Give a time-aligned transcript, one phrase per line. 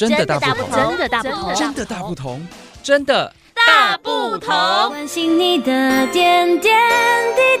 [0.00, 2.48] 真的大不同，真的大不同，真的大不同，
[2.82, 4.48] 真的大不同。
[4.88, 6.74] 关心你的点点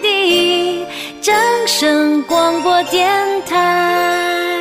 [0.00, 0.86] 滴，
[1.20, 3.10] 掌声广播电
[3.44, 4.56] 台。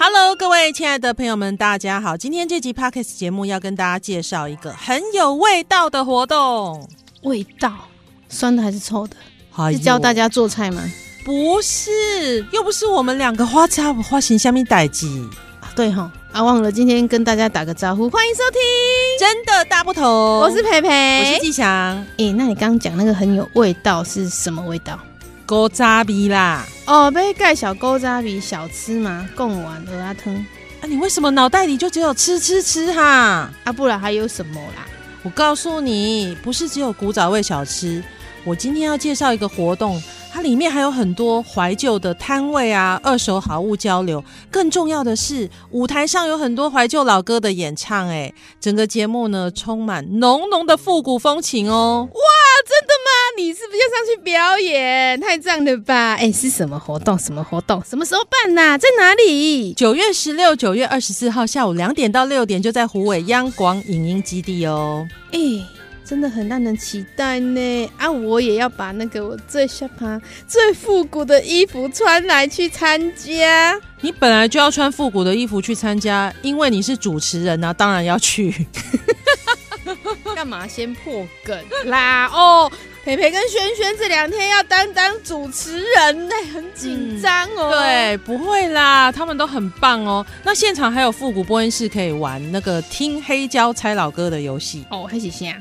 [0.00, 2.16] Hello，各位亲爱的朋友们，大家好。
[2.16, 6.88] 今天这集 Podcast 节目要跟大家介绍一个很有味道的活动。
[7.22, 7.72] 味道，
[8.28, 9.14] 酸的还是臭的？
[9.54, 10.82] 哎、是教大家做菜吗？
[11.24, 15.24] 不是，又不是我们两个花茶花型下面代机。
[15.76, 18.60] 对哈，啊忘了今天跟大家打个招呼，欢迎收听，
[19.18, 20.04] 真的大不同。
[20.04, 22.06] 我是培培，我是季祥。
[22.18, 24.98] 诶，那你刚刚讲那个很有味道是什么味道？
[25.46, 26.66] 古早味啦。
[26.86, 29.26] 哦，被盖小古早味小吃嘛？
[29.34, 30.34] 贡丸、蚵仔汤。
[30.34, 33.50] 啊，你为什么脑袋里就只有吃吃吃哈？
[33.64, 34.86] 啊，不然还有什么啦？
[35.22, 38.04] 我告诉你，不是只有古早味小吃。
[38.44, 40.00] 我今天要介绍一个活动。
[40.38, 44.22] 它里面还有很多怀旧的摊位啊，二手好物交流。
[44.52, 48.06] 更重要的是，舞台上有很多怀旧老歌的演唱。
[48.06, 52.08] 哎，整个节目呢，充满浓浓的复古风情哦。
[52.08, 52.20] 哇，
[52.64, 53.10] 真的吗？
[53.36, 55.20] 你是不是要上去表演？
[55.20, 56.14] 太赞了吧！
[56.14, 57.18] 哎，是什么活动？
[57.18, 57.82] 什么活动？
[57.84, 58.78] 什么时候办呐、啊？
[58.78, 59.72] 在哪里？
[59.72, 65.04] 九月十六、九月二十四号下午两点到六点，就在虎尾央广影音基地哦。
[65.32, 65.38] 哎。
[66.08, 67.92] 真的很让人期待呢！
[67.98, 73.78] 啊，我也要把那个我最下趴、最复古的衣服穿来去参加。
[74.00, 78.66] 你本来就要穿复古的衣服去参加，因为你是主持人啊，当然要去。
[80.34, 82.26] 干嘛先破梗啦？
[82.32, 82.72] 哦，
[83.04, 88.16] 培培跟轩轩这两天要担当主持人呢，很紧张哦、嗯。
[88.16, 90.24] 对，不会啦，他们都很棒哦。
[90.42, 95.54] 那现场还有复古播音室可以玩那个听黑胶猜老歌的游戏哦，还是啥？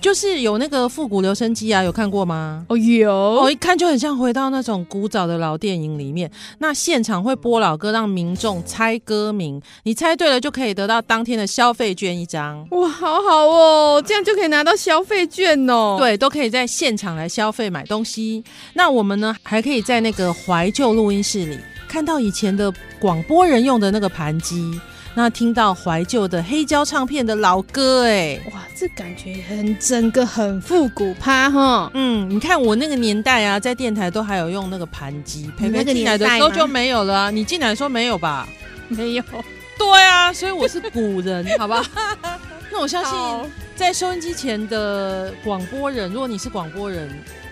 [0.00, 2.64] 就是有那个复古留声机啊，有看过吗？
[2.68, 6.30] 哦，有，哦，一看就很像回到那种古早的老电影里面。
[6.58, 12.66] 那现场会播老歌，让民众猜歌名，你猜对了就可以得到当天的消费券一张。
[12.70, 15.96] 哇，好好哦，这样就可以拿到消费券哦。
[15.98, 18.42] 对，都可以在现场来消费买东西。
[18.72, 24.80] 那我们呢，还可以在那个怀旧录音室里看到以前的广播人用的那个盘机。
[25.14, 31.90] 那听到怀旧的黑胶唱片的老歌，哎，哇，这感觉很整个很复古趴哈。
[31.94, 37.30] 嗯，你看我那个年代啊，在电台都还有用那个盘机，培培进来的时候就没有了啊。
[37.30, 38.48] 你进来的时候没有吧？
[38.88, 39.24] 没有。
[39.76, 41.84] 对啊，所以我是古人，好吧？
[42.70, 47.10] 那我相信在收音机前的广播人，如果你是广播人。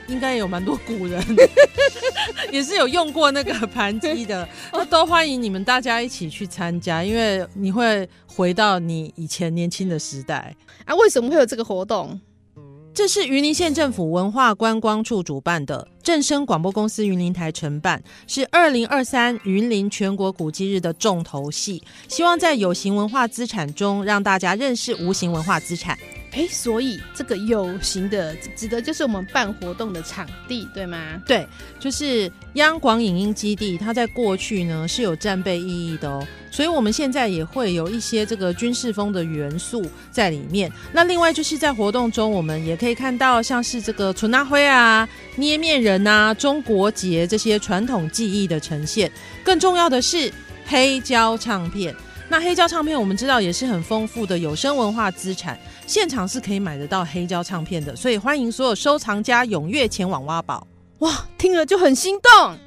[0.09, 1.23] 应该有蛮多古人，
[2.51, 10.55] 也是有用过那个盘机的， 那都欢迎你们大家一起去参加，因为你会回到你以前年轻的时代
[10.85, 10.95] 啊！
[10.95, 12.19] 为什么会有这个活动？
[12.95, 25.97] 这是云林县政府文化观光处主办的，正声广播公司云林台承办，是二零二三云林全国古迹日的重头戏，希望在有形文化资产中让大家认识无形文化资产。
[26.33, 31.21] 哎，所以这个有形的指的就是我们办活动的场地，对吗？
[31.27, 31.47] 对，
[31.81, 40.71] 就是央广影音基地，它在过去呢是有战备意义的哦，所以我们现在也会有一些这个军事风的元素在里面。
[40.93, 49.11] 那另外就是在活动中，我们也可以看到像是这个春呐灰啊、捏面人啊、中国结这些传统技艺的呈现。
[49.43, 50.31] 更重要的是
[50.67, 51.95] 黑胶唱片，
[52.31, 55.59] 那黑胶唱片我们知道也是很丰富的有声文化资产。
[55.87, 60.67] 现场是可以买得到黑胶唱片的，所以欢迎所有收藏家踊跃前往挖宝。
[60.99, 62.59] 哇，听了就很心动。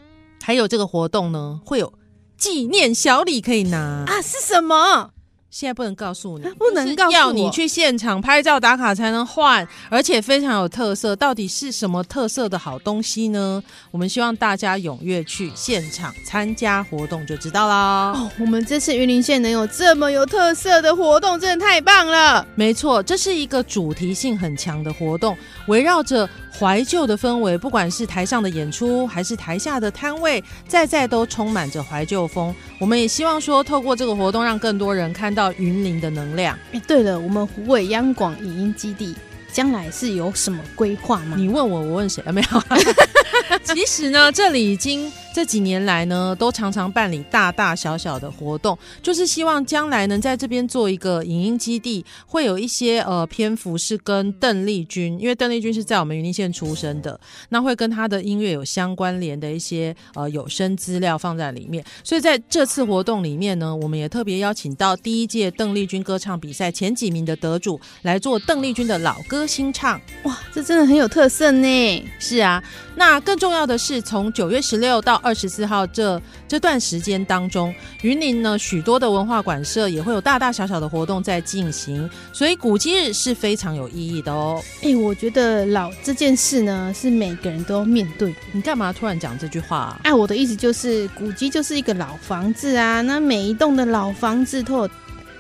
[0.41, 1.94] 还有这个活动呢，会有
[2.38, 3.77] 纪念小礼可以拿
[4.07, 4.19] 啊？
[4.21, 5.11] 是什么？
[5.51, 11.13] 现在不能告诉你，不能告诉我，要你去现场拍照打卡才能换，而且非常有特色。
[11.13, 13.62] 到底是什么特色的好东西呢？
[13.91, 18.13] 我们希望大家踊跃去现场参加活动就知道啦。
[18.13, 22.47] 哦，我们这次云林县能有这么有特色的活动，真的太棒了。
[22.56, 25.38] 没错，这是一个主题性很强的活动，
[25.68, 32.56] 围绕着怀旧的氛围，不管是台上的演出还是台下的摊位，在在都充满着怀旧风。
[32.79, 35.40] 我们也希望说，透过这个活动，让更多人看到。
[35.41, 36.55] 到云林的能量。
[36.71, 39.15] 哎，对了，我们湖北央广影音基地
[39.51, 41.35] 将来是有什么规划吗？
[41.35, 42.23] 你问我，我问谁？
[42.27, 42.63] 啊，没有。
[43.73, 45.11] 其实呢，这里已经。
[45.33, 57.18] 这几年来呢，都常常办理大大小小的活动，就是希望将来能在这边做一个影音基地，会有一些呃篇幅是跟邓丽君，因为邓丽君是在我们云林县出生的，
[57.50, 61.84] 那会跟她的音乐有相关联的一些呃有声资料放在里面。
[62.04, 70.00] 所以在这次活动里面呢，我们也特别邀请到第一届邓丽君歌唱比赛前几名的得主来做邓丽君的老歌新唱。
[70.24, 72.06] 哇，这真的很有特色呢！
[72.19, 72.62] 是啊，
[72.95, 84.62] 那更重要的是，从九月十六到二十四号这这段时间当中，云林呢许多的文化馆社也会有大大小小的活动在进行，所以古迹日是非常有意义的哦。
[84.81, 88.35] 哎、欸，我觉得老这件事呢，是每个人都要面对。
[88.51, 90.00] 你干嘛突然讲这句话啊？
[90.03, 94.89] 哎、啊，我的意思就是，古迹就是一个老房子啊，那每一栋的老房子都有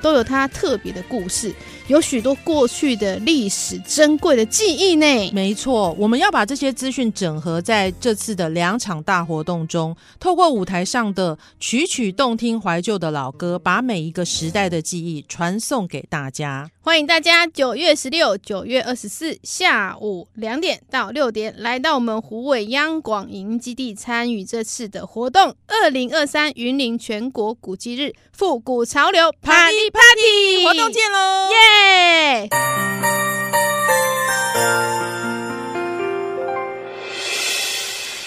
[0.01, 1.53] 都有它特别的故事。
[1.87, 5.05] 有许多过去的历史珍贵的记忆呢。
[5.33, 16.69] 没错，我们要把这些资讯整合在这次的两场大活动中，透过舞台上的曲曲动听、怀旧的老歌，把每一个时代的记忆传送给大家。
[16.83, 31.49] 欢迎大家九月十六、九月二十四下午两点到六点来到我们湖尾央广营基地参与这次的活动——二零二三云林全国古迹日复古潮流 Party Party，活动见喽！
[31.51, 32.49] 耶！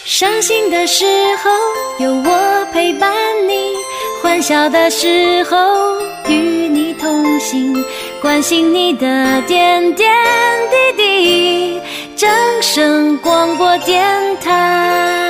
[0.05, 1.05] 伤心的时
[1.43, 1.51] 候
[1.99, 3.13] 有我陪伴
[3.49, 3.75] 你，
[4.23, 6.35] 欢笑的时候与
[6.69, 7.85] 你同行，
[8.21, 10.13] 关心你的点点
[10.71, 11.81] 滴滴。
[12.15, 12.31] 掌
[12.63, 14.05] 声广播电
[14.39, 15.24] 台。